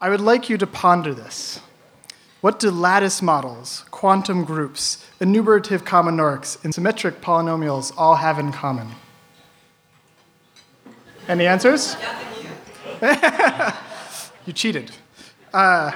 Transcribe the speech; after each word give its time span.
I 0.00 0.10
would 0.10 0.20
like 0.20 0.48
you 0.48 0.56
to 0.58 0.66
ponder 0.66 1.12
this. 1.12 1.60
What 2.40 2.60
do 2.60 2.70
lattice 2.70 3.20
models, 3.20 3.84
quantum 3.90 4.44
groups, 4.44 5.04
enumerative 5.18 5.84
combinatorics, 5.84 6.62
and 6.62 6.72
symmetric 6.72 7.20
polynomials 7.20 7.92
all 7.96 8.14
have 8.14 8.38
in 8.38 8.52
common? 8.52 8.90
Any 11.26 11.46
answers? 11.48 11.96
you 14.46 14.52
cheated. 14.52 14.92
Uh, 15.52 15.90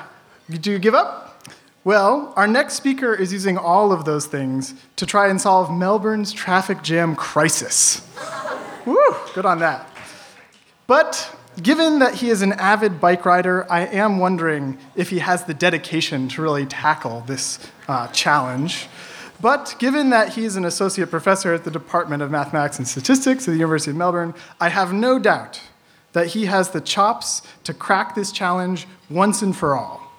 do 0.50 0.72
you 0.72 0.80
give 0.80 0.96
up? 0.96 1.46
Well, 1.84 2.32
our 2.34 2.48
next 2.48 2.74
speaker 2.74 3.14
is 3.14 3.32
using 3.32 3.56
all 3.56 3.92
of 3.92 4.04
those 4.04 4.26
things 4.26 4.74
to 4.96 5.06
try 5.06 5.28
and 5.28 5.40
solve 5.40 5.70
Melbourne's 5.72 6.32
traffic 6.32 6.82
jam 6.82 7.14
crisis. 7.14 8.04
Woo, 8.84 8.96
good 9.32 9.46
on 9.46 9.60
that. 9.60 9.88
But 10.88 11.36
given 11.60 11.98
that 11.98 12.14
he 12.16 12.30
is 12.30 12.42
an 12.42 12.52
avid 12.54 13.00
bike 13.00 13.26
rider, 13.26 13.66
I 13.70 13.86
am 13.86 14.18
wondering 14.18 14.78
if 14.96 15.10
he 15.10 15.18
has 15.18 15.44
the 15.44 15.54
dedication 15.54 16.28
to 16.28 16.42
really 16.42 16.66
tackle 16.66 17.22
this 17.26 17.58
uh, 17.88 18.08
challenge. 18.08 18.88
But 19.40 19.74
given 19.78 20.10
that 20.10 20.34
he's 20.34 20.56
an 20.56 20.64
associate 20.64 21.10
professor 21.10 21.52
at 21.52 21.64
the 21.64 21.70
Department 21.70 22.22
of 22.22 22.30
Mathematics 22.30 22.78
and 22.78 22.86
Statistics 22.86 23.48
at 23.48 23.52
the 23.52 23.58
University 23.58 23.90
of 23.90 23.96
Melbourne, 23.96 24.34
I 24.60 24.68
have 24.68 24.92
no 24.92 25.18
doubt 25.18 25.60
that 26.12 26.28
he 26.28 26.46
has 26.46 26.70
the 26.70 26.80
chops 26.80 27.42
to 27.64 27.74
crack 27.74 28.14
this 28.14 28.30
challenge 28.30 28.86
once 29.10 29.42
and 29.42 29.56
for 29.56 29.76
all. 29.76 30.12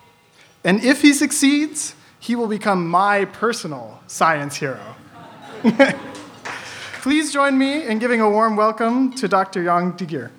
And 0.64 0.84
if 0.84 1.02
he 1.02 1.14
succeeds, 1.14 1.96
he 2.20 2.36
will 2.36 2.48
become 2.48 2.88
my 2.88 3.26
personal 3.26 4.02
science 4.08 4.58
hero. 4.58 4.96
Please 7.02 7.34
join 7.34 7.58
me 7.58 7.86
in 7.86 8.00
giving 8.00 8.22
a 8.22 8.30
warm 8.30 8.56
welcome 8.56 9.14
to 9.14 9.28
Dr. 9.28 9.64
Jan 9.64 9.96
de 9.96 10.06
Gier. 10.06 10.32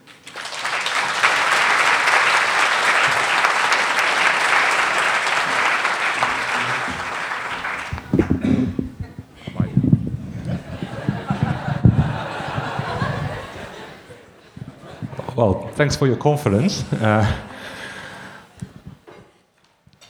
Well, 15.37 15.64
thanks 15.75 15.97
for 15.97 16.07
your 16.07 16.17
confidence. 16.17 16.85
Uh, 16.93 17.27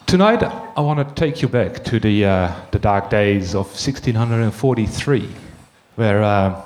tonight, 0.04 0.42
I 0.42 0.80
want 0.80 1.08
to 1.08 1.14
take 1.14 1.40
you 1.40 1.48
back 1.48 1.82
to 1.84 1.98
the, 1.98 2.26
uh, 2.26 2.52
the 2.70 2.78
dark 2.78 3.08
days 3.08 3.54
of 3.54 3.66
1643, 3.66 5.28
where 5.96 6.22
uh, 6.22 6.60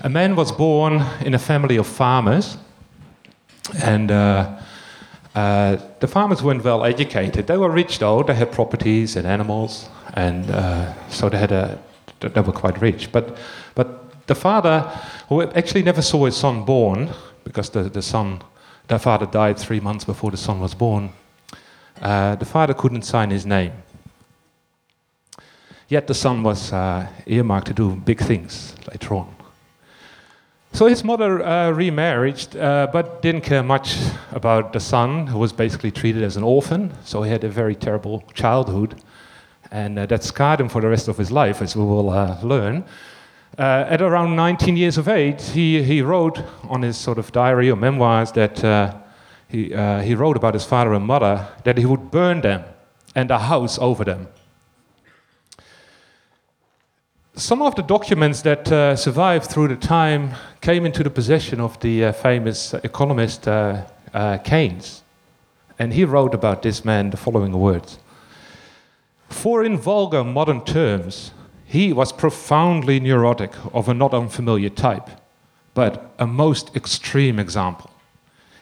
a 0.00 0.08
man 0.08 0.36
was 0.36 0.52
born 0.52 1.04
in 1.20 1.34
a 1.34 1.38
family 1.38 1.76
of 1.76 1.86
farmers, 1.86 2.56
and 3.82 4.10
uh, 4.10 4.58
uh, 5.34 5.76
the 6.00 6.08
farmers 6.08 6.42
weren't 6.42 6.64
well 6.64 6.84
educated. 6.86 7.46
They 7.46 7.58
were 7.58 7.70
rich, 7.70 7.98
though. 7.98 8.22
They 8.22 8.34
had 8.34 8.50
properties 8.52 9.16
and 9.16 9.26
animals, 9.26 9.90
and 10.14 10.50
uh, 10.50 10.94
so 11.10 11.28
they 11.28 11.38
had 11.38 11.52
a 11.52 11.78
they 12.20 12.40
were 12.40 12.52
quite 12.52 12.80
rich. 12.80 13.12
But 13.12 13.36
but 13.74 14.26
the 14.26 14.34
father, 14.34 14.80
who 15.28 15.42
actually 15.42 15.82
never 15.82 16.00
saw 16.02 16.24
his 16.24 16.36
son 16.36 16.64
born, 16.64 17.10
because 17.44 17.70
the, 17.70 17.84
the 17.84 18.02
son, 18.02 18.42
their 18.88 18.98
father 18.98 19.26
died 19.26 19.58
three 19.58 19.80
months 19.80 20.04
before 20.04 20.30
the 20.30 20.36
son 20.36 20.60
was 20.60 20.74
born. 20.74 21.10
Uh, 22.00 22.36
the 22.36 22.44
father 22.44 22.74
couldn't 22.74 23.02
sign 23.02 23.30
his 23.30 23.44
name. 23.44 23.72
Yet 25.88 26.06
the 26.06 26.14
son 26.14 26.42
was 26.42 26.72
uh, 26.72 27.08
earmarked 27.26 27.66
to 27.66 27.74
do 27.74 27.96
big 27.96 28.20
things 28.20 28.74
later 28.88 29.14
on. 29.14 29.34
So 30.72 30.86
his 30.86 31.02
mother 31.02 31.44
uh, 31.44 31.72
remarried, 31.72 32.56
uh, 32.56 32.86
but 32.92 33.22
didn't 33.22 33.40
care 33.40 33.62
much 33.62 33.96
about 34.30 34.72
the 34.72 34.78
son, 34.78 35.26
who 35.26 35.38
was 35.38 35.52
basically 35.52 35.90
treated 35.90 36.22
as 36.22 36.36
an 36.36 36.44
orphan. 36.44 36.92
So 37.04 37.22
he 37.22 37.30
had 37.30 37.42
a 37.42 37.48
very 37.48 37.74
terrible 37.74 38.22
childhood, 38.34 39.02
and 39.72 39.98
uh, 39.98 40.06
that 40.06 40.22
scarred 40.22 40.60
him 40.60 40.68
for 40.68 40.80
the 40.80 40.88
rest 40.88 41.08
of 41.08 41.18
his 41.18 41.32
life, 41.32 41.60
as 41.60 41.74
we 41.74 41.84
will 41.84 42.10
uh, 42.10 42.38
learn. 42.42 42.84
Uh, 43.60 43.84
at 43.90 44.00
around 44.00 44.34
19 44.34 44.74
years 44.74 44.96
of 44.96 45.06
age, 45.06 45.50
he, 45.50 45.82
he 45.82 46.00
wrote 46.00 46.42
on 46.70 46.80
his 46.80 46.96
sort 46.96 47.18
of 47.18 47.30
diary 47.30 47.70
or 47.70 47.76
memoirs 47.76 48.32
that 48.32 48.64
uh, 48.64 48.94
he, 49.48 49.74
uh, 49.74 50.00
he 50.00 50.14
wrote 50.14 50.34
about 50.34 50.54
his 50.54 50.64
father 50.64 50.94
and 50.94 51.04
mother 51.04 51.46
that 51.64 51.76
he 51.76 51.84
would 51.84 52.10
burn 52.10 52.40
them 52.40 52.64
and 53.14 53.30
a 53.30 53.38
house 53.38 53.78
over 53.78 54.02
them. 54.02 54.28
Some 57.34 57.60
of 57.60 57.74
the 57.74 57.82
documents 57.82 58.40
that 58.40 58.72
uh, 58.72 58.96
survived 58.96 59.50
through 59.50 59.68
the 59.68 59.76
time 59.76 60.30
came 60.62 60.86
into 60.86 61.02
the 61.02 61.10
possession 61.10 61.60
of 61.60 61.78
the 61.80 62.06
uh, 62.06 62.12
famous 62.12 62.72
economist 62.72 63.46
uh, 63.46 63.84
Keynes. 64.42 65.02
And 65.78 65.92
he 65.92 66.06
wrote 66.06 66.32
about 66.32 66.62
this 66.62 66.82
man 66.82 67.10
the 67.10 67.18
following 67.18 67.52
words 67.52 67.98
For 69.28 69.62
in 69.62 69.76
vulgar 69.76 70.24
modern 70.24 70.64
terms, 70.64 71.32
he 71.70 71.92
was 71.92 72.10
profoundly 72.10 72.98
neurotic 72.98 73.52
of 73.72 73.88
a 73.88 73.94
not 73.94 74.12
unfamiliar 74.12 74.68
type, 74.68 75.08
but 75.72 76.12
a 76.18 76.26
most 76.26 76.74
extreme 76.74 77.38
example. 77.38 77.92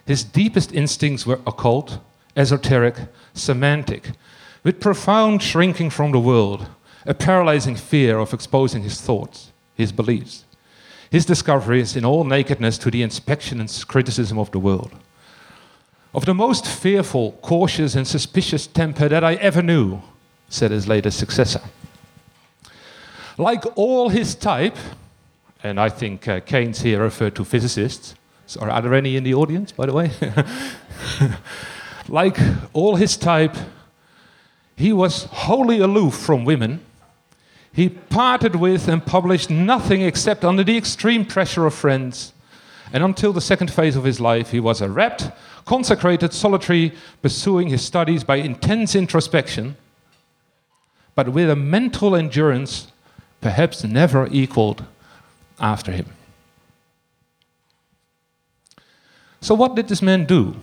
His 0.04 0.22
deepest 0.22 0.74
instincts 0.74 1.24
were 1.24 1.40
occult, 1.46 2.00
esoteric, 2.36 2.96
semantic, 3.32 4.10
with 4.62 4.78
profound 4.78 5.42
shrinking 5.42 5.88
from 5.88 6.12
the 6.12 6.20
world, 6.20 6.66
a 7.06 7.14
paralyzing 7.14 7.76
fear 7.76 8.18
of 8.18 8.34
exposing 8.34 8.82
his 8.82 9.00
thoughts, 9.00 9.52
his 9.74 9.90
beliefs, 9.90 10.44
his 11.10 11.24
discoveries 11.24 11.96
in 11.96 12.04
all 12.04 12.24
nakedness 12.24 12.76
to 12.76 12.90
the 12.90 13.00
inspection 13.00 13.58
and 13.58 13.84
criticism 13.88 14.38
of 14.38 14.50
the 14.50 14.58
world. 14.58 14.92
Of 16.12 16.26
the 16.26 16.34
most 16.34 16.66
fearful, 16.66 17.32
cautious, 17.40 17.94
and 17.94 18.06
suspicious 18.06 18.66
temper 18.66 19.08
that 19.08 19.24
I 19.24 19.36
ever 19.36 19.62
knew, 19.62 20.02
said 20.50 20.72
his 20.72 20.86
latest 20.86 21.18
successor. 21.18 21.62
Like 23.38 23.64
all 23.76 24.08
his 24.08 24.34
type, 24.34 24.76
and 25.62 25.78
I 25.78 25.88
think 25.88 26.26
uh, 26.26 26.40
Keynes 26.40 26.80
here 26.80 27.00
referred 27.00 27.36
to 27.36 27.44
physicists. 27.44 28.16
So 28.46 28.60
are 28.62 28.82
there 28.82 28.94
any 28.94 29.14
in 29.14 29.22
the 29.22 29.34
audience, 29.34 29.70
by 29.70 29.86
the 29.86 29.92
way? 29.92 30.10
like 32.08 32.36
all 32.72 32.96
his 32.96 33.16
type, 33.16 33.56
he 34.76 34.92
was 34.92 35.24
wholly 35.24 35.78
aloof 35.78 36.14
from 36.14 36.44
women. 36.44 36.80
He 37.72 37.88
parted 37.88 38.56
with 38.56 38.88
and 38.88 39.06
published 39.06 39.50
nothing 39.50 40.02
except 40.02 40.44
under 40.44 40.64
the 40.64 40.76
extreme 40.76 41.24
pressure 41.24 41.64
of 41.64 41.74
friends. 41.74 42.32
And 42.92 43.04
until 43.04 43.32
the 43.32 43.40
second 43.40 43.70
phase 43.70 43.94
of 43.94 44.02
his 44.02 44.18
life, 44.18 44.50
he 44.50 44.58
was 44.58 44.80
a 44.80 44.88
rapt, 44.88 45.30
consecrated, 45.64 46.32
solitary, 46.32 46.92
pursuing 47.22 47.68
his 47.68 47.84
studies 47.84 48.24
by 48.24 48.36
intense 48.36 48.96
introspection, 48.96 49.76
but 51.14 51.28
with 51.28 51.50
a 51.50 51.56
mental 51.56 52.16
endurance 52.16 52.88
perhaps 53.40 53.84
never 53.84 54.28
equaled 54.30 54.84
after 55.60 55.92
him. 55.92 56.06
So, 59.40 59.54
what 59.54 59.74
did 59.76 59.88
this 59.88 60.02
man 60.02 60.24
do? 60.24 60.56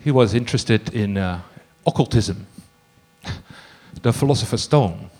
He 0.00 0.10
was 0.10 0.34
interested 0.34 0.94
in 0.94 1.16
uh, 1.16 1.40
occultism, 1.86 2.46
the 4.02 4.12
Philosopher's 4.12 4.62
Stone. 4.62 5.10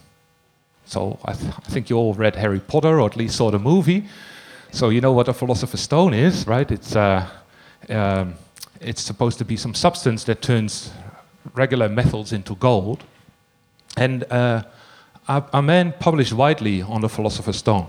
So, 0.87 1.19
I, 1.25 1.32
th- 1.32 1.53
I, 1.53 1.71
think 1.71 1.91
you 1.91 1.97
all 1.97 2.15
read 2.15 2.37
Harry 2.37 2.60
Potter, 2.60 3.00
or 3.00 3.06
at 3.06 3.16
least 3.16 3.37
saw 3.37 3.50
the 3.50 3.59
movie. 3.59 4.04
So, 4.71 4.91
you 4.91 5.00
know 5.00 5.12
what 5.12 5.28
a 5.28 5.32
Philosopher's 5.32 5.81
Stone 5.81 6.15
is, 6.15 6.47
right? 6.47 6.71
It's, 6.71 6.94
uh, 6.94 7.28
um, 7.88 8.34
it's 8.81 9.03
supposed 9.03 9.38
to 9.38 9.44
be 9.44 9.56
some 9.56 9.75
substance 9.75 10.25
that 10.25 10.42
turns 10.42 10.92
regular 11.54 11.88
metals 11.88 12.32
into 12.32 12.54
gold. 12.56 13.04
And 13.97 14.25
uh, 14.31 14.62
a, 15.28 15.62
man 15.62 15.94
published 15.99 16.33
widely 16.33 16.83
on 16.83 17.00
the 17.00 17.09
Philosopher's 17.09 17.59
Stone. 17.59 17.87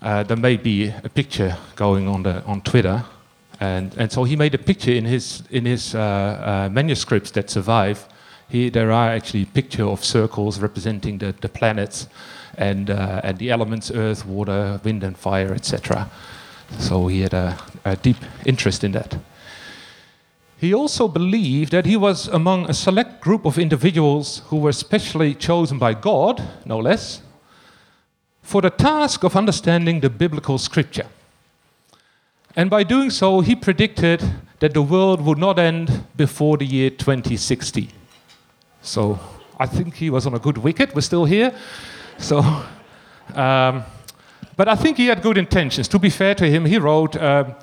Uh, 0.00 0.24
there 0.24 0.36
may 0.36 0.56
be 0.56 0.88
a 1.04 1.08
picture 1.08 1.56
going 1.76 2.08
on 2.08 2.24
the, 2.24 2.42
on 2.44 2.60
Twitter, 2.60 3.04
and, 3.60 3.94
and 3.96 4.10
so 4.10 4.24
he 4.24 4.34
made 4.34 4.54
a 4.54 4.58
picture 4.58 4.90
in 4.90 5.04
his 5.04 5.44
in 5.50 5.64
his 5.64 5.94
uh, 5.94 6.00
uh, 6.00 6.68
manuscripts 6.72 7.30
that 7.32 7.48
survive. 7.50 8.08
He, 8.48 8.68
there 8.68 8.90
are 8.90 9.10
actually 9.10 9.44
picture 9.44 9.84
of 9.84 10.04
circles 10.04 10.58
representing 10.58 11.18
the, 11.18 11.32
the 11.40 11.48
planets 11.48 12.08
and 12.58 12.90
uh, 12.90 13.20
and 13.22 13.38
the 13.38 13.50
elements: 13.50 13.92
earth, 13.92 14.26
water, 14.26 14.80
wind, 14.82 15.04
and 15.04 15.16
fire, 15.16 15.54
etc. 15.54 16.10
So 16.80 17.06
he 17.06 17.20
had 17.20 17.34
a, 17.34 17.56
a 17.84 17.94
deep 17.94 18.16
interest 18.44 18.82
in 18.82 18.92
that. 18.92 19.16
He 20.62 20.72
also 20.72 21.08
believed 21.08 21.72
that 21.72 21.86
he 21.86 21.96
was 21.96 22.28
among 22.28 22.70
a 22.70 22.72
select 22.72 23.20
group 23.20 23.44
of 23.44 23.58
individuals 23.58 24.42
who 24.46 24.58
were 24.58 24.70
specially 24.70 25.34
chosen 25.34 25.76
by 25.76 25.92
God, 25.92 26.40
no 26.64 26.78
less, 26.78 27.20
for 28.42 28.62
the 28.62 28.70
task 28.70 29.24
of 29.24 29.34
understanding 29.34 29.98
the 29.98 30.08
biblical 30.08 30.58
scripture. 30.58 31.06
And 32.54 32.70
by 32.70 32.84
doing 32.84 33.10
so, 33.10 33.40
he 33.40 33.56
predicted 33.56 34.22
that 34.60 34.72
the 34.72 34.82
world 34.82 35.20
would 35.22 35.36
not 35.36 35.58
end 35.58 36.04
before 36.14 36.56
the 36.58 36.64
year 36.64 36.90
2060. 36.90 37.88
So 38.82 39.18
I 39.58 39.66
think 39.66 39.96
he 39.96 40.10
was 40.10 40.28
on 40.28 40.34
a 40.34 40.38
good 40.38 40.58
wicket. 40.58 40.94
We're 40.94 41.00
still 41.00 41.24
here. 41.24 41.52
So, 42.18 42.38
um, 43.34 43.82
but 44.56 44.68
I 44.68 44.76
think 44.76 44.96
he 44.96 45.06
had 45.06 45.22
good 45.22 45.38
intentions. 45.38 45.88
To 45.88 45.98
be 45.98 46.08
fair 46.08 46.36
to 46.36 46.48
him, 46.48 46.66
he 46.66 46.78
wrote. 46.78 47.16
Um, 47.16 47.56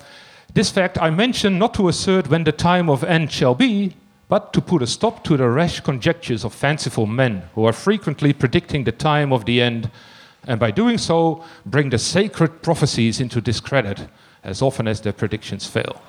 This 0.54 0.72
fact 0.72 0.98
I 1.02 1.10
mention 1.10 1.60
not 1.60 1.74
to 1.76 1.88
assert 1.88 2.30
when 2.30 2.44
the 2.44 2.52
time 2.52 2.90
of 2.90 3.04
end 3.04 3.32
shall 3.32 3.56
be, 3.56 3.96
but 4.28 4.54
to 4.54 4.62
put 4.62 4.82
a 4.82 4.88
stop 4.88 5.24
to 5.26 5.38
the 5.38 5.48
rash 5.48 5.80
conjectures 5.80 6.44
of 6.44 6.54
fanciful 6.54 7.06
men 7.06 7.44
who 7.56 7.66
are 7.66 7.74
frequently 7.74 8.34
predicting 8.34 8.84
the 8.84 8.92
time 8.92 9.32
of 9.32 9.46
the 9.46 9.62
end, 9.62 9.90
and 10.48 10.60
by 10.60 10.72
doing 10.72 10.98
so 10.98 11.44
bring 11.66 11.90
the 11.90 11.98
sacred 11.98 12.62
prophecies 12.62 13.20
into 13.20 13.42
discredit 13.42 14.08
as 14.44 14.62
often 14.62 14.88
as 14.88 15.02
their 15.02 15.14
predictions 15.14 15.68
fail. 15.68 16.02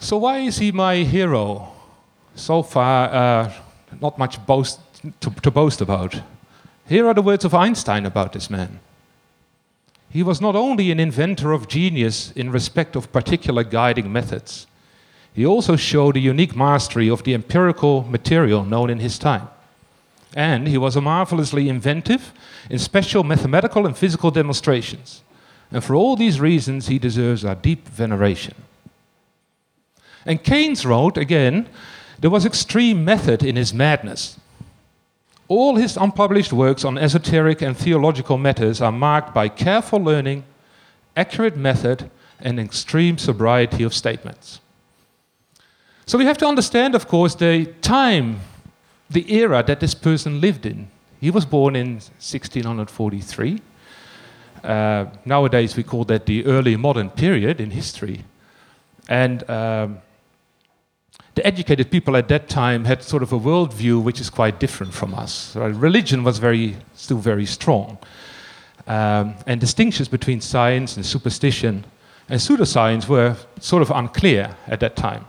So, 0.00 0.16
why 0.18 0.38
is 0.38 0.58
he 0.58 0.72
my 0.72 0.96
hero? 0.96 1.72
So 2.36 2.62
far, 2.62 3.08
uh, 3.08 3.52
not 4.00 4.16
much 4.16 4.44
boast 4.46 4.80
to, 5.20 5.30
to 5.30 5.50
boast 5.50 5.80
about. 5.80 6.20
Here 6.88 7.06
are 7.06 7.14
the 7.14 7.22
words 7.22 7.44
of 7.44 7.52
Einstein 7.52 8.06
about 8.06 8.32
this 8.32 8.48
man. 8.48 8.78
He 10.10 10.22
was 10.22 10.40
not 10.40 10.56
only 10.56 10.90
an 10.90 11.00
inventor 11.00 11.52
of 11.52 11.68
genius 11.68 12.32
in 12.32 12.50
respect 12.50 12.96
of 12.96 13.12
particular 13.12 13.62
guiding 13.62 14.10
methods, 14.12 14.66
he 15.34 15.44
also 15.44 15.76
showed 15.76 16.16
a 16.16 16.20
unique 16.20 16.56
mastery 16.56 17.08
of 17.08 17.22
the 17.22 17.34
empirical 17.34 18.02
material 18.04 18.64
known 18.64 18.90
in 18.90 18.98
his 18.98 19.18
time. 19.18 19.48
And 20.34 20.66
he 20.66 20.78
was 20.78 20.96
marvelously 20.96 21.68
inventive 21.68 22.32
in 22.68 22.78
special 22.78 23.22
mathematical 23.22 23.86
and 23.86 23.96
physical 23.96 24.30
demonstrations. 24.30 25.22
And 25.70 25.84
for 25.84 25.94
all 25.94 26.16
these 26.16 26.40
reasons, 26.40 26.88
he 26.88 26.98
deserves 26.98 27.44
our 27.44 27.54
deep 27.54 27.86
veneration. 27.88 28.54
And 30.24 30.42
Keynes 30.42 30.84
wrote 30.84 31.16
again, 31.16 31.68
there 32.18 32.30
was 32.30 32.44
extreme 32.44 33.04
method 33.04 33.42
in 33.42 33.56
his 33.56 33.72
madness. 33.72 34.38
All 35.48 35.76
his 35.76 35.96
unpublished 35.96 36.52
works 36.52 36.84
on 36.84 36.98
esoteric 36.98 37.62
and 37.62 37.76
theological 37.76 38.36
matters 38.36 38.82
are 38.82 38.92
marked 38.92 39.32
by 39.32 39.48
careful 39.48 39.98
learning, 39.98 40.44
accurate 41.16 41.56
method, 41.56 42.10
and 42.38 42.60
extreme 42.60 43.16
sobriety 43.16 43.82
of 43.82 43.94
statements. 43.94 44.60
So 46.04 46.18
we 46.18 46.26
have 46.26 46.38
to 46.38 46.46
understand, 46.46 46.94
of 46.94 47.08
course, 47.08 47.34
the 47.34 47.66
time, 47.80 48.40
the 49.10 49.32
era 49.34 49.62
that 49.66 49.80
this 49.80 49.94
person 49.94 50.40
lived 50.40 50.66
in. 50.66 50.90
He 51.20 51.30
was 51.30 51.44
born 51.44 51.74
in 51.74 51.94
1643. 52.20 53.60
Uh, 54.62 55.06
nowadays, 55.24 55.76
we 55.76 55.82
call 55.82 56.04
that 56.04 56.26
the 56.26 56.44
early 56.44 56.76
modern 56.76 57.10
period 57.10 57.60
in 57.60 57.70
history. 57.70 58.24
And 59.08 59.48
um, 59.50 59.98
the 61.38 61.46
educated 61.46 61.88
people 61.88 62.16
at 62.16 62.26
that 62.26 62.48
time 62.48 62.84
had 62.84 63.00
sort 63.00 63.22
of 63.22 63.32
a 63.32 63.38
worldview 63.38 64.02
which 64.02 64.20
is 64.20 64.28
quite 64.28 64.58
different 64.58 64.92
from 64.92 65.14
us. 65.14 65.54
Religion 65.54 66.24
was 66.24 66.40
very, 66.40 66.76
still 66.94 67.18
very 67.18 67.46
strong. 67.46 67.96
Um, 68.88 69.36
and 69.46 69.60
distinctions 69.60 70.08
between 70.08 70.40
science 70.40 70.96
and 70.96 71.06
superstition 71.06 71.84
and 72.28 72.40
pseudoscience 72.40 73.06
were 73.06 73.36
sort 73.60 73.82
of 73.82 73.92
unclear 73.92 74.56
at 74.66 74.80
that 74.80 74.96
time. 74.96 75.26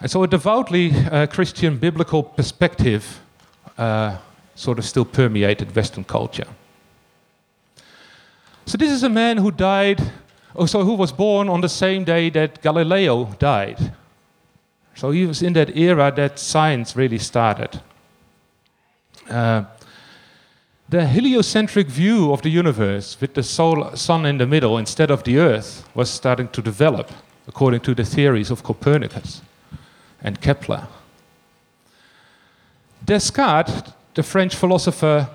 And 0.00 0.08
so 0.08 0.22
a 0.22 0.28
devoutly 0.28 0.92
uh, 1.10 1.26
Christian 1.26 1.76
biblical 1.76 2.22
perspective 2.22 3.18
uh, 3.76 4.18
sort 4.54 4.78
of 4.78 4.84
still 4.84 5.04
permeated 5.04 5.74
Western 5.74 6.04
culture. 6.04 6.46
So 8.66 8.78
this 8.78 8.92
is 8.92 9.02
a 9.02 9.08
man 9.08 9.38
who 9.38 9.50
died 9.50 10.00
Oh, 10.56 10.66
so 10.66 10.84
who 10.84 10.94
was 10.94 11.12
born 11.12 11.48
on 11.48 11.60
the 11.60 11.68
same 11.68 12.04
day 12.04 12.30
that 12.30 12.60
Galileo 12.60 13.24
died. 13.38 13.92
So 14.94 15.10
he 15.12 15.26
was 15.26 15.42
in 15.42 15.52
that 15.54 15.76
era 15.76 16.12
that 16.16 16.38
science 16.38 16.96
really 16.96 17.18
started. 17.18 17.80
Uh, 19.28 19.64
the 20.88 21.06
heliocentric 21.06 21.86
view 21.86 22.32
of 22.32 22.42
the 22.42 22.50
universe, 22.50 23.16
with 23.20 23.34
the 23.34 23.44
soul, 23.44 23.94
sun 23.94 24.26
in 24.26 24.38
the 24.38 24.46
middle 24.46 24.76
instead 24.76 25.10
of 25.10 25.22
the 25.22 25.38
earth, 25.38 25.88
was 25.94 26.10
starting 26.10 26.48
to 26.48 26.60
develop 26.60 27.12
according 27.46 27.80
to 27.80 27.94
the 27.94 28.04
theories 28.04 28.50
of 28.50 28.62
Copernicus 28.62 29.40
and 30.20 30.40
Kepler. 30.40 30.88
Descartes, 33.04 33.92
the 34.14 34.22
French 34.22 34.54
philosopher, 34.54 35.28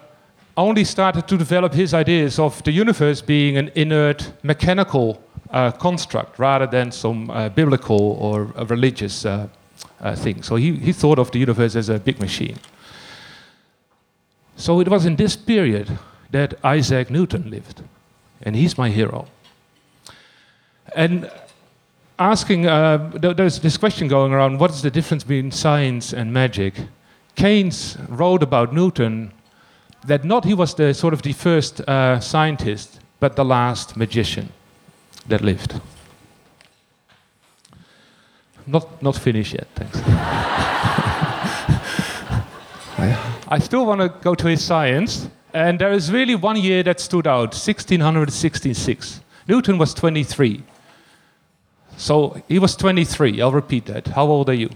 only 0.57 0.83
started 0.85 1.27
to 1.27 1.37
develop 1.37 1.73
his 1.73 1.93
ideas 1.93 2.39
of 2.39 2.63
the 2.63 2.71
universe 2.71 3.21
being 3.21 3.57
an 3.57 3.69
inert 3.75 4.31
mechanical 4.43 5.21
uh, 5.51 5.71
construct 5.71 6.39
rather 6.39 6.65
than 6.65 6.91
some 6.91 7.29
uh, 7.29 7.49
biblical 7.49 8.17
or 8.19 8.43
religious 8.65 9.25
uh, 9.25 9.47
uh, 9.99 10.15
thing. 10.15 10.41
So 10.43 10.55
he, 10.55 10.75
he 10.75 10.93
thought 10.93 11.19
of 11.19 11.31
the 11.31 11.39
universe 11.39 11.75
as 11.75 11.89
a 11.89 11.99
big 11.99 12.19
machine. 12.19 12.57
So 14.55 14.79
it 14.79 14.87
was 14.87 15.05
in 15.05 15.17
this 15.17 15.35
period 15.35 15.97
that 16.31 16.53
Isaac 16.63 17.09
Newton 17.09 17.49
lived, 17.49 17.83
and 18.41 18.55
he's 18.55 18.77
my 18.77 18.89
hero. 18.89 19.27
And 20.95 21.29
asking, 22.17 22.65
uh, 22.65 23.11
there's 23.13 23.59
this 23.59 23.77
question 23.77 24.07
going 24.07 24.31
around 24.31 24.59
what 24.59 24.71
is 24.71 24.81
the 24.81 24.91
difference 24.91 25.23
between 25.23 25.51
science 25.51 26.13
and 26.13 26.31
magic? 26.31 26.75
Keynes 27.35 27.97
wrote 28.07 28.41
about 28.41 28.73
Newton 28.73 29.33
that 30.05 30.23
not 30.23 30.45
he 30.45 30.53
was 30.53 30.75
the 30.75 30.93
sort 30.93 31.13
of 31.13 31.21
the 31.21 31.33
first 31.33 31.81
uh, 31.81 32.19
scientist, 32.19 32.99
but 33.19 33.35
the 33.35 33.45
last 33.45 33.97
magician 33.97 34.49
that 35.27 35.41
lived. 35.41 35.81
Not, 38.67 39.01
not 39.01 39.15
finished 39.15 39.53
yet, 39.53 39.67
thanks. 39.75 40.01
I 43.47 43.59
still 43.59 43.85
want 43.85 44.01
to 44.01 44.09
go 44.21 44.33
to 44.35 44.47
his 44.47 44.63
science, 44.63 45.29
and 45.53 45.79
there 45.79 45.91
is 45.91 46.11
really 46.11 46.35
one 46.35 46.57
year 46.57 46.81
that 46.83 46.99
stood 46.99 47.27
out 47.27 47.53
1666. 47.53 49.21
Newton 49.47 49.77
was 49.77 49.93
23. 49.93 50.63
So 51.97 52.41
he 52.47 52.57
was 52.59 52.75
23, 52.75 53.41
I'll 53.41 53.51
repeat 53.51 53.85
that. 53.85 54.07
How 54.07 54.25
old 54.25 54.49
are 54.49 54.53
you? 54.53 54.69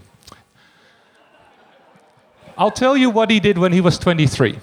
I'll 2.58 2.72
tell 2.72 2.96
you 2.96 3.10
what 3.10 3.32
he 3.32 3.40
did 3.40 3.58
when 3.58 3.74
he 3.74 3.82
was 3.82 3.98
23 3.98 4.60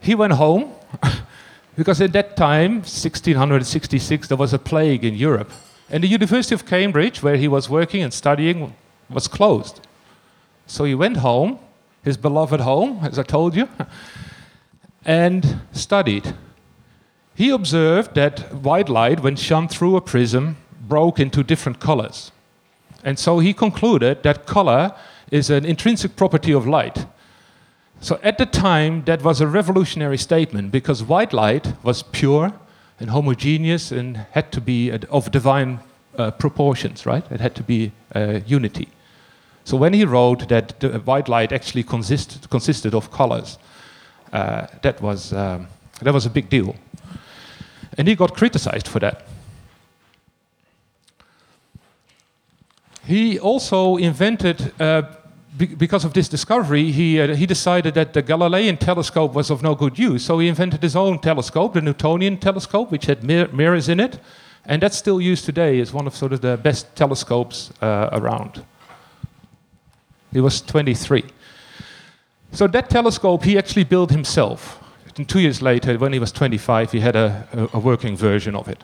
he 0.00 0.14
went 0.14 0.34
home 0.34 0.72
because 1.76 2.00
at 2.00 2.12
that 2.12 2.36
time, 2.36 2.76
1666, 2.76 4.28
there 4.28 4.36
was 4.36 4.52
a 4.52 4.58
plague 4.58 5.04
in 5.04 5.14
Europe. 5.14 5.50
And 5.90 6.04
the 6.04 6.08
University 6.08 6.54
of 6.54 6.66
Cambridge, 6.66 7.22
where 7.22 7.36
he 7.36 7.48
was 7.48 7.68
working 7.68 8.02
and 8.02 8.12
studying, 8.12 8.74
was 9.08 9.28
closed. 9.28 9.80
So 10.66 10.84
he 10.84 10.94
went 10.94 11.18
home, 11.18 11.58
his 12.02 12.16
beloved 12.16 12.60
home, 12.60 13.00
as 13.02 13.18
I 13.18 13.24
told 13.24 13.56
you, 13.56 13.68
and 15.04 15.60
studied. 15.72 16.34
He 17.34 17.50
observed 17.50 18.14
that 18.14 18.52
white 18.54 18.88
light, 18.88 19.20
when 19.20 19.36
shone 19.36 19.68
through 19.68 19.96
a 19.96 20.00
prism, 20.00 20.56
broke 20.88 21.18
into 21.18 21.42
different 21.42 21.80
colors. 21.80 22.32
And 23.02 23.18
so 23.18 23.38
he 23.38 23.52
concluded 23.52 24.22
that 24.22 24.46
color 24.46 24.94
is 25.30 25.50
an 25.50 25.64
intrinsic 25.64 26.16
property 26.16 26.52
of 26.52 26.66
light. 26.66 27.06
So 28.00 28.18
at 28.22 28.38
the 28.38 28.46
time, 28.46 29.04
that 29.04 29.22
was 29.22 29.40
a 29.40 29.46
revolutionary 29.46 30.16
statement 30.16 30.72
because 30.72 31.02
white 31.02 31.34
light 31.34 31.74
was 31.82 32.02
pure 32.02 32.52
and 32.98 33.10
homogeneous 33.10 33.92
and 33.92 34.16
had 34.32 34.50
to 34.52 34.60
be 34.60 34.90
of 34.90 35.30
divine 35.30 35.80
uh, 36.16 36.30
proportions, 36.30 37.04
right? 37.04 37.24
It 37.30 37.40
had 37.40 37.54
to 37.56 37.62
be 37.62 37.92
uh, 38.14 38.40
unity. 38.46 38.88
So 39.64 39.76
when 39.76 39.92
he 39.92 40.04
wrote 40.04 40.48
that 40.48 40.80
the 40.80 40.98
white 41.00 41.28
light 41.28 41.52
actually 41.52 41.82
consisted, 41.82 42.48
consisted 42.48 42.94
of 42.94 43.10
colors, 43.10 43.58
uh, 44.32 44.66
that, 44.82 45.00
was, 45.02 45.32
um, 45.32 45.68
that 46.00 46.14
was 46.14 46.24
a 46.24 46.30
big 46.30 46.48
deal. 46.48 46.74
And 47.98 48.08
he 48.08 48.14
got 48.14 48.34
criticized 48.34 48.88
for 48.88 48.98
that. 49.00 49.26
He 53.04 53.38
also 53.38 53.96
invented 53.96 54.72
uh, 55.60 55.66
because 55.76 56.04
of 56.04 56.12
this 56.12 56.28
discovery, 56.28 56.90
he, 56.90 57.20
uh, 57.20 57.34
he 57.34 57.46
decided 57.46 57.94
that 57.94 58.12
the 58.12 58.22
Galilean 58.22 58.76
telescope 58.76 59.34
was 59.34 59.50
of 59.50 59.62
no 59.62 59.74
good 59.74 59.98
use. 59.98 60.24
So 60.24 60.38
he 60.38 60.48
invented 60.48 60.82
his 60.82 60.96
own 60.96 61.18
telescope, 61.18 61.74
the 61.74 61.80
Newtonian 61.80 62.38
telescope, 62.38 62.90
which 62.90 63.06
had 63.06 63.24
mir 63.24 63.48
mirrors 63.48 63.88
in 63.88 64.00
it. 64.00 64.18
And 64.66 64.82
that's 64.82 64.96
still 64.96 65.20
used 65.20 65.44
today 65.44 65.80
as 65.80 65.92
one 65.92 66.06
of 66.06 66.14
sort 66.14 66.32
of 66.32 66.40
the 66.40 66.56
best 66.56 66.94
telescopes 66.94 67.72
uh, 67.80 68.10
around. 68.12 68.64
He 70.32 70.40
was 70.40 70.60
23. 70.60 71.24
So 72.52 72.66
that 72.66 72.90
telescope 72.90 73.44
he 73.44 73.58
actually 73.58 73.84
built 73.84 74.10
himself. 74.10 74.82
And 75.16 75.28
two 75.28 75.40
years 75.40 75.60
later, 75.60 75.98
when 75.98 76.12
he 76.12 76.18
was 76.18 76.32
25, 76.32 76.92
he 76.92 77.00
had 77.00 77.16
a, 77.16 77.68
a 77.72 77.78
working 77.78 78.16
version 78.16 78.54
of 78.54 78.68
it. 78.68 78.82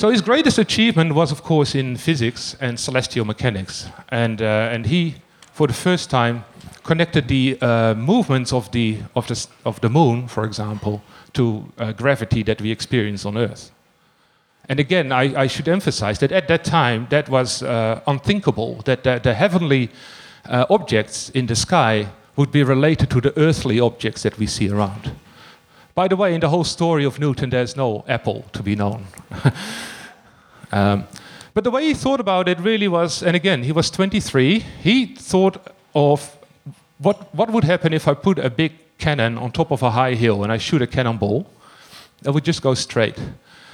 So 0.00 0.08
his 0.08 0.22
greatest 0.22 0.58
achievement 0.58 1.12
was, 1.14 1.30
of 1.30 1.42
course, 1.42 1.74
in 1.74 1.94
physics 1.98 2.56
and 2.58 2.80
celestial 2.80 3.26
mechanics. 3.26 3.86
And, 4.08 4.40
uh, 4.40 4.70
and 4.72 4.86
he, 4.86 5.16
for 5.52 5.66
the 5.66 5.74
first 5.74 6.08
time, 6.08 6.46
connected 6.84 7.28
the 7.28 7.58
uh, 7.60 7.92
movements 7.92 8.50
of 8.50 8.70
the, 8.72 9.00
of, 9.14 9.26
the, 9.26 9.46
of 9.66 9.78
the 9.82 9.90
moon, 9.90 10.26
for 10.26 10.44
example, 10.44 11.02
to 11.34 11.70
uh, 11.76 11.92
gravity 11.92 12.42
that 12.44 12.62
we 12.62 12.70
experience 12.70 13.26
on 13.26 13.36
Earth. 13.36 13.72
And 14.70 14.80
again, 14.80 15.12
I, 15.12 15.42
I, 15.42 15.46
should 15.46 15.68
emphasize 15.68 16.18
that 16.20 16.32
at 16.32 16.48
that 16.48 16.64
time, 16.64 17.06
that 17.10 17.28
was 17.28 17.62
uh, 17.62 18.00
unthinkable, 18.06 18.80
that 18.86 19.04
the, 19.04 19.20
the 19.22 19.34
heavenly 19.34 19.90
uh, 20.46 20.64
objects 20.70 21.28
in 21.28 21.44
the 21.44 21.56
sky 21.56 22.08
would 22.36 22.50
be 22.50 22.62
related 22.62 23.10
to 23.10 23.20
the 23.20 23.38
earthly 23.38 23.78
objects 23.78 24.22
that 24.22 24.38
we 24.38 24.46
see 24.46 24.70
around. 24.70 25.10
By 25.94 26.08
the 26.08 26.16
way, 26.16 26.34
in 26.34 26.40
the 26.40 26.48
whole 26.48 26.64
story 26.64 27.04
of 27.04 27.18
Newton, 27.18 27.50
there's 27.50 27.76
no 27.76 28.02
apple 28.08 28.46
to 28.54 28.62
be 28.62 28.74
known. 28.74 29.04
um, 30.72 31.06
but 31.52 31.64
the 31.64 31.70
way 31.70 31.86
he 31.86 31.94
thought 31.94 32.20
about 32.20 32.48
it 32.48 32.60
really 32.60 32.88
was, 32.88 33.22
and 33.22 33.34
again, 33.34 33.64
he 33.64 33.72
was 33.72 33.90
23. 33.90 34.60
He 34.60 35.06
thought 35.06 35.74
of 35.94 36.36
what, 36.98 37.34
what 37.34 37.50
would 37.50 37.64
happen 37.64 37.92
if 37.92 38.06
I 38.06 38.14
put 38.14 38.38
a 38.38 38.50
big 38.50 38.72
cannon 38.98 39.38
on 39.38 39.50
top 39.50 39.70
of 39.70 39.82
a 39.82 39.90
high 39.90 40.14
hill 40.14 40.44
and 40.44 40.52
I 40.52 40.58
shoot 40.58 40.82
a 40.82 40.86
cannonball? 40.86 41.50
It 42.24 42.30
would 42.30 42.44
just 42.44 42.62
go 42.62 42.74
straight. 42.74 43.18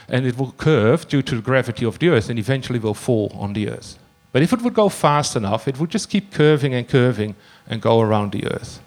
And 0.09 0.25
it 0.25 0.39
will 0.39 0.53
curve 0.53 1.09
due 1.09 1.23
to 1.23 1.35
the 1.37 1.43
gravity 1.43 1.85
of 1.85 1.99
the 1.99 2.09
Earth 2.09 2.31
and 2.31 2.39
eventually 2.39 2.79
will 2.79 2.95
fall 2.95 3.33
on 3.35 3.53
the 3.53 3.69
Earth. 3.69 3.99
But 4.33 4.43
if 4.43 4.53
it 4.53 4.63
would 4.63 4.75
go 4.75 4.89
fast 4.89 5.35
enough, 5.35 5.67
it 5.67 5.79
would 5.79 5.91
just 5.91 6.09
keep 6.09 6.33
curving 6.33 6.75
and 6.75 6.89
curving 6.89 7.35
and 7.67 7.83
go 7.83 8.01
around 8.01 8.33
the 8.33 8.47
Earth. 8.47 8.81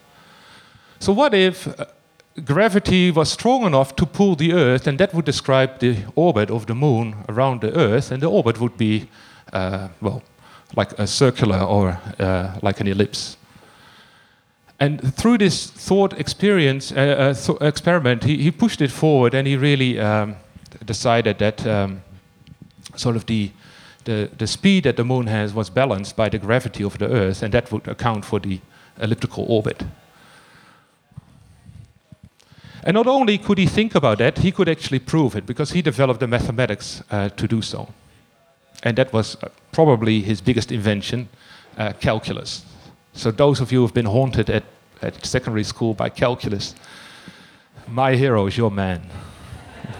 So, 1.00 1.12
what 1.14 1.34
if 1.34 1.68
uh, 1.80 1.86
gravity 2.46 3.12
was 3.12 3.32
strong 3.32 3.64
enough 3.64 3.96
to 3.96 4.06
pull 4.06 4.36
the 4.36 4.54
Earth, 4.54 4.88
and 4.88 4.98
that 5.00 5.14
would 5.14 5.26
describe 5.26 5.80
the 5.80 5.98
orbit 6.16 6.50
of 6.50 6.66
the 6.66 6.76
Moon 6.76 7.16
around 7.28 7.62
the 7.62 7.76
Earth, 7.78 8.12
and 8.12 8.22
the 8.22 8.30
orbit 8.30 8.60
would 8.60 8.78
be, 8.78 9.10
uh, 9.54 9.90
well, 10.02 10.22
like 10.76 10.98
a 11.00 11.08
circular 11.08 11.60
or 11.60 12.00
uh, 12.20 12.58
like 12.62 12.80
an 12.80 12.88
ellipse. 12.88 13.38
And 14.80 15.14
through 15.16 15.40
this 15.40 15.70
thought 15.70 16.14
experience, 16.20 16.92
uh, 16.92 16.96
uh, 16.96 17.34
th 17.34 17.58
experiment, 17.62 18.24
he, 18.24 18.38
he, 18.38 18.52
pushed 18.52 18.82
it 18.82 18.92
forward 18.92 19.34
and 19.34 19.48
he 19.48 19.58
really 19.58 20.00
um, 20.00 20.36
decided 20.86 21.38
that 21.40 21.66
um, 21.68 22.02
sort 22.96 23.16
of 23.16 23.26
the, 23.26 23.52
the, 24.06 24.30
the 24.38 24.48
speed 24.48 24.84
that 24.84 24.96
the 24.96 25.04
moon 25.04 25.28
has 25.28 25.54
was 25.54 25.70
balanced 25.70 26.16
by 26.16 26.30
the 26.30 26.38
gravity 26.38 26.84
of 26.84 26.98
the 26.98 27.08
Earth, 27.08 27.44
and 27.44 27.54
that 27.54 27.72
would 27.72 27.88
account 27.88 28.24
for 28.24 28.40
the 28.40 28.60
elliptical 29.02 29.46
orbit. 29.50 29.84
And 32.84 32.96
not 32.96 33.08
only 33.08 33.38
could 33.38 33.58
he 33.58 33.66
think 33.66 33.96
about 33.96 34.20
that, 34.20 34.38
he 34.40 34.52
could 34.52 34.70
actually 34.70 35.00
prove 35.00 35.36
it 35.36 35.46
because 35.46 35.72
he 35.72 35.82
developed 35.82 36.20
the 36.20 36.28
mathematics 36.28 37.04
uh, 37.12 37.30
to 37.30 37.48
do 37.48 37.62
so. 37.62 37.94
And 38.84 38.98
that 38.98 39.12
was 39.12 39.36
uh, 39.44 39.50
probably 39.72 40.22
his 40.22 40.40
biggest 40.42 40.72
invention, 40.72 41.28
uh, 41.78 41.94
calculus. 42.00 42.64
So 43.14 43.32
those 43.32 43.60
of 43.60 43.72
you 43.72 43.82
who've 43.82 43.94
been 43.94 44.06
haunted 44.06 44.50
at, 44.50 44.64
at 45.02 45.26
secondary 45.26 45.66
school 45.66 45.94
by 45.94 46.10
calculus, 46.10 46.74
my 47.88 48.16
hero 48.16 48.48
is 48.48 48.56
your 48.56 48.72
man. 48.72 49.02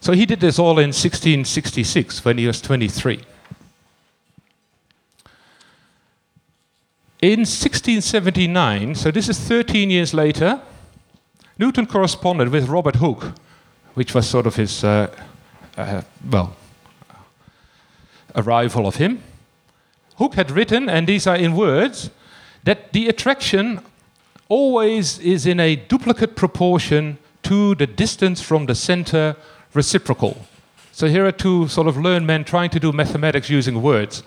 so 0.00 0.12
he 0.12 0.26
did 0.26 0.38
this 0.38 0.60
all 0.60 0.78
in 0.78 0.90
1666 0.90 2.24
when 2.24 2.38
he 2.38 2.46
was 2.46 2.60
23. 2.60 3.20
In 7.26 7.40
1679, 7.40 8.94
so 8.94 9.10
this 9.10 9.28
is 9.28 9.36
13 9.40 9.90
years 9.90 10.14
later, 10.14 10.60
Newton 11.58 11.84
corresponded 11.84 12.50
with 12.50 12.68
Robert 12.68 12.94
Hooke, 12.94 13.32
which 13.94 14.14
was 14.14 14.28
sort 14.28 14.46
of 14.46 14.54
his 14.54 14.84
uh, 14.84 15.12
uh, 15.76 16.02
well, 16.30 16.54
a 18.32 18.44
rival 18.44 18.86
of 18.86 18.94
him. 18.94 19.24
Hooke 20.18 20.36
had 20.36 20.52
written, 20.52 20.88
and 20.88 21.08
these 21.08 21.26
are 21.26 21.34
in 21.34 21.56
words, 21.56 22.10
that 22.62 22.92
the 22.92 23.08
attraction 23.08 23.80
always 24.48 25.18
is 25.18 25.46
in 25.46 25.58
a 25.58 25.74
duplicate 25.74 26.36
proportion 26.36 27.18
to 27.42 27.74
the 27.74 27.88
distance 27.88 28.40
from 28.40 28.66
the 28.66 28.74
center 28.76 29.34
reciprocal. 29.74 30.46
So 30.92 31.08
here 31.08 31.26
are 31.26 31.32
two 31.32 31.66
sort 31.66 31.88
of 31.88 31.96
learned 31.96 32.28
men 32.28 32.44
trying 32.44 32.70
to 32.70 32.78
do 32.78 32.92
mathematics 32.92 33.50
using 33.50 33.82
words. 33.82 34.22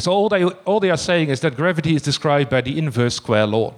So 0.00 0.12
all 0.12 0.28
they, 0.28 0.44
all 0.44 0.80
they 0.80 0.90
are 0.90 0.96
saying 0.96 1.28
is 1.28 1.40
that 1.40 1.56
gravity 1.56 1.94
is 1.94 2.02
described 2.02 2.50
by 2.50 2.60
the 2.60 2.78
inverse 2.78 3.16
square 3.16 3.46
law. 3.46 3.74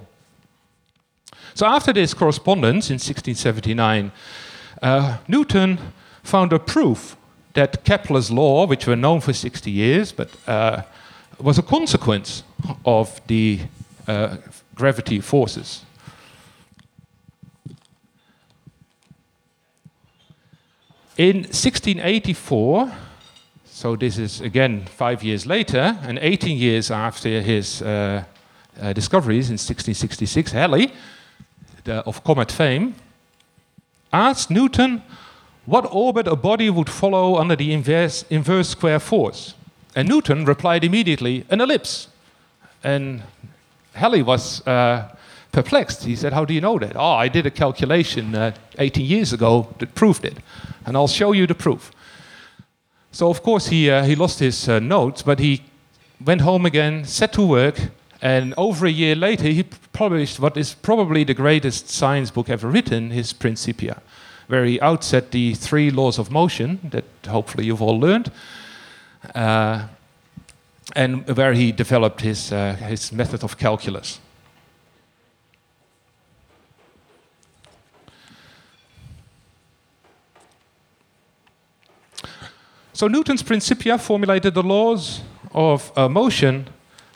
So 1.55 1.67
after 1.67 1.93
this 1.93 2.15
correspondence 2.15 2.89
in 2.89 2.95
1679, 2.95 4.13
uh, 4.81 5.19
Newton 5.29 5.79
found 6.23 6.53
a 6.53 6.59
proof 6.59 7.17
that 7.55 7.85
Kepler's 7.85 8.31
law, 8.31 8.67
which 8.67 8.87
were 8.87 8.97
known 8.97 9.21
for 9.21 9.33
60 9.33 9.71
years, 9.71 10.13
but 10.13 10.31
uh, 10.47 10.83
was 11.39 11.59
a 11.59 11.63
consequence 11.63 12.43
of 12.87 13.21
the 13.27 13.61
uh, 14.07 14.37
gravity 14.75 15.21
forces. 15.21 15.85
In 21.19 21.43
1684, 21.43 22.91
so 23.83 23.97
this 23.97 24.17
is 24.17 24.41
again 24.41 24.85
five 24.85 25.25
years 25.25 25.45
later, 25.45 25.99
and 26.03 26.17
18 26.23 26.57
years 26.57 26.89
after 26.93 27.41
his 27.41 27.83
uh, 27.83 28.23
uh, 28.81 28.93
discoveries 28.93 29.49
in 29.49 29.55
1666, 29.55 30.53
Halley, 30.53 30.93
the, 31.83 31.95
of 32.07 32.23
comet 32.23 32.53
fame, 32.53 32.95
asked 34.13 34.53
Newton 34.53 35.03
what 35.67 35.85
orbit 35.91 36.29
a 36.29 36.37
body 36.37 36.71
would 36.71 36.89
follow 36.89 37.35
under 37.39 37.57
the 37.57 37.73
inverse, 37.73 38.25
inverse 38.31 38.69
square 38.69 39.01
force. 39.01 39.55
And 39.97 40.09
Newton 40.09 40.45
replied 40.45 40.85
immediately, 40.85 41.45
an 41.51 41.61
ellipse. 41.61 42.07
And 42.85 43.25
Halley 43.95 44.23
was 44.23 44.65
uh, 44.65 45.13
perplexed. 45.51 46.05
He 46.05 46.15
said, 46.15 46.33
How 46.33 46.45
do 46.45 46.55
you 46.55 46.61
know 46.61 46.79
that? 46.79 46.95
Oh, 46.95 47.15
I 47.15 47.27
did 47.27 47.47
a 47.47 47.51
calculation 47.51 48.37
uh, 48.37 48.55
18 48.79 49.05
years 49.05 49.33
ago 49.33 49.75
that 49.81 49.97
proved 49.97 50.25
it. 50.25 50.37
And 50.87 50.97
I'll 50.97 51.09
show 51.09 51.33
you 51.33 51.49
the 51.49 51.57
proof. 51.57 51.91
So, 53.13 53.29
of 53.29 53.43
course, 53.43 53.67
he, 53.67 53.91
uh, 53.91 54.05
he 54.05 54.17
lost 54.17 54.39
his 54.39 54.69
uh, 54.69 54.79
notes, 54.79 55.23
but 55.23 55.39
he 55.39 55.63
went 56.25 56.41
home 56.41 56.65
again, 56.65 57.05
set 57.05 57.35
to 57.35 57.47
work, 57.47 57.79
and 58.23 58.55
over 58.57 58.87
a 58.87 58.91
year 58.91 59.15
later, 59.15 59.49
he 59.49 59.65
published 59.93 60.41
what 60.41 60.57
is 60.57 60.75
probably 60.75 61.25
the 61.25 61.35
greatest 61.35 61.91
science 61.91 62.31
book 62.31 62.49
ever 62.49 62.69
written, 62.69 63.11
his 63.11 63.33
Principia, 63.33 64.01
where 64.47 64.65
he 64.65 64.81
outset 64.81 65.31
the 65.31 65.55
three 65.55 65.91
laws 65.91 66.19
of 66.19 66.31
motion 66.31 66.79
that 66.91 67.05
hopefully 67.29 67.67
you've 67.67 67.83
all 67.83 68.01
learned, 68.01 68.31
uh, 69.35 69.87
and 70.97 71.27
where 71.37 71.53
he 71.53 71.71
developed 71.71 72.23
his, 72.23 72.51
uh, 72.51 72.75
his 72.75 73.13
method 73.13 73.45
of 73.45 73.59
calculus. 73.59 74.21
So 83.03 83.09
Newton's 83.09 83.43
Principia 83.43 83.99
formulated 83.99 84.55
the 84.55 84.63
laws 84.63 85.23
of 85.53 85.91
uh, 85.99 86.09
motion 86.09 86.69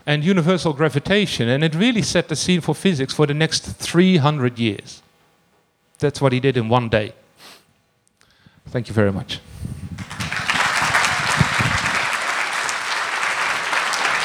and 0.04 0.24
universal 0.24 0.72
gravitation, 0.72 1.48
and 1.48 1.62
it 1.62 1.76
really 1.76 2.02
set 2.02 2.26
the 2.26 2.34
scene 2.34 2.60
for 2.60 2.74
physics 2.74 3.14
for 3.14 3.24
the 3.24 3.34
next 3.34 3.60
300 3.60 4.58
years. 4.58 5.00
That's 6.00 6.20
what 6.20 6.32
he 6.32 6.40
did 6.40 6.56
in 6.56 6.68
one 6.68 6.88
day. 6.88 7.12
Thank 8.66 8.88
you 8.88 8.94
very 8.94 9.12
much. 9.12 9.38